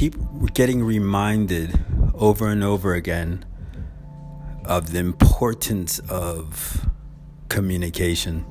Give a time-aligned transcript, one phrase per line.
[0.00, 0.16] Keep
[0.54, 1.78] getting reminded
[2.14, 3.44] over and over again
[4.64, 6.88] of the importance of
[7.50, 8.42] communication.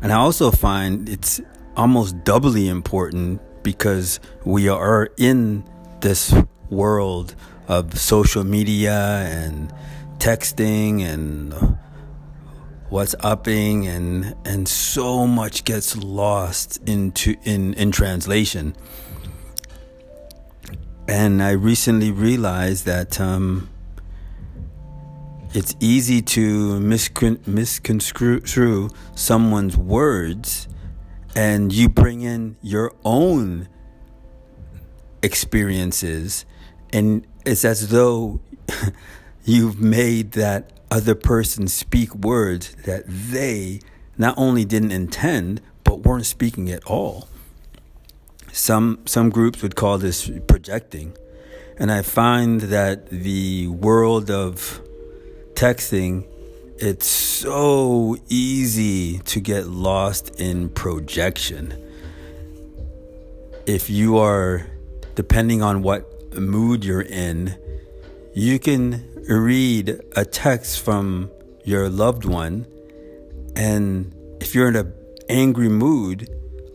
[0.00, 1.38] And I also find it's
[1.76, 5.68] almost doubly important because we are in
[6.00, 6.32] this
[6.70, 7.34] world
[7.68, 9.70] of social media and
[10.16, 11.52] texting and
[12.90, 18.74] WhatsApping and and so much gets lost into in in translation
[21.06, 23.68] and I recently realized that um,
[25.52, 30.66] it's easy to miscon- misconstrue someone's words
[31.36, 33.68] and you bring in your own
[35.22, 36.46] experiences.
[36.92, 38.40] And it's as though
[39.44, 43.80] you've made that other person speak words that they
[44.16, 47.28] not only didn't intend but weren't speaking at all
[48.54, 51.16] some some groups would call this projecting.
[51.76, 54.80] And I find that the world of
[55.54, 56.26] texting
[56.76, 61.72] it's so easy to get lost in projection.
[63.66, 64.66] If you are
[65.14, 67.56] depending on what mood you're in,
[68.34, 71.30] you can read a text from
[71.64, 72.66] your loved one
[73.56, 74.92] and if you're in an
[75.28, 76.28] angry mood,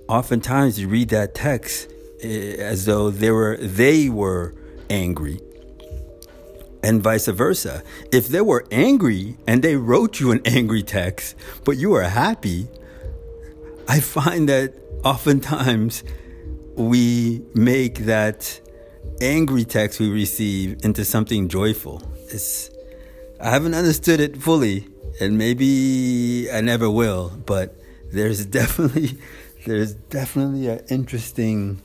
[0.09, 1.87] oftentimes you read that text
[2.21, 4.55] eh, as though they were they were
[4.89, 5.39] angry
[6.81, 7.83] and vice versa.
[8.11, 12.67] If they were angry and they wrote you an angry text but you were happy
[13.87, 14.73] i find that
[15.03, 16.03] oftentimes
[16.75, 18.59] we make that
[19.21, 22.01] angry text we receive into something joyful.
[22.29, 22.71] It's
[23.39, 24.87] i haven't understood it fully
[25.21, 27.75] and maybe i never will but
[28.11, 29.17] there's definitely
[29.69, 31.79] there's definitely an interesting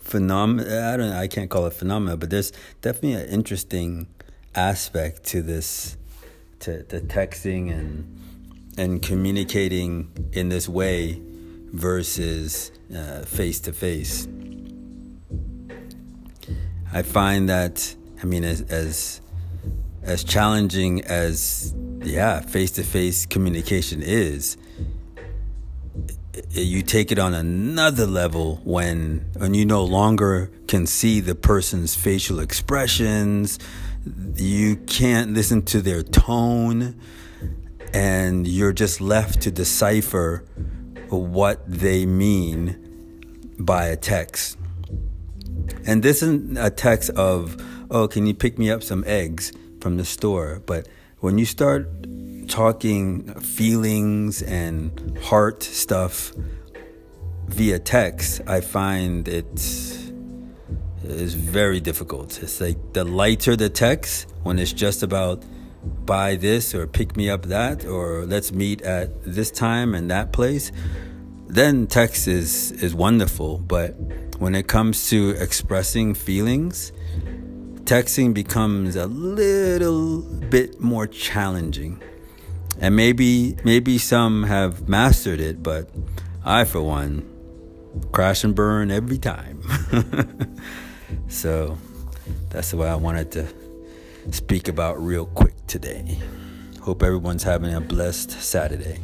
[0.00, 0.66] phenomenon.
[0.66, 4.08] I don't I can't call it phenomena, but there's definitely an interesting
[4.52, 5.96] aspect to this,
[6.58, 8.18] to the texting and
[8.76, 11.22] and communicating in this way
[11.72, 12.72] versus
[13.24, 14.26] face to face.
[16.92, 19.20] I find that I mean as as
[20.02, 24.56] as challenging as yeah face to face communication is
[26.54, 31.94] you take it on another level when when you no longer can see the person's
[31.94, 33.58] facial expressions.
[34.36, 37.00] You can't listen to their tone
[37.94, 40.44] and you're just left to decipher
[41.08, 44.58] what they mean by a text.
[45.86, 47.56] And this isn't a text of
[47.90, 50.60] oh can you pick me up some eggs from the store?
[50.66, 50.86] But
[51.20, 51.88] when you start
[52.52, 56.34] talking feelings and heart stuff
[57.46, 59.46] via text, I find it
[61.02, 62.42] is very difficult.
[62.42, 65.42] It's like the lighter the text, when it's just about
[66.04, 70.34] buy this or pick me up that or let's meet at this time and that
[70.34, 70.72] place,
[71.48, 73.56] then text is is wonderful.
[73.56, 73.92] But
[74.38, 76.92] when it comes to expressing feelings,
[77.84, 80.20] texting becomes a little
[80.50, 82.02] bit more challenging
[82.80, 85.90] and maybe maybe some have mastered it but
[86.44, 87.28] i for one
[88.10, 89.62] crash and burn every time.
[91.28, 91.76] So
[92.50, 93.46] that's what i wanted to
[94.30, 96.18] speak about real quick today.
[96.80, 99.00] Hope everyone's having a blessed saturday